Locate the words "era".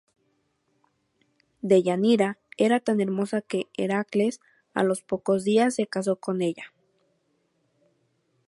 2.57-2.79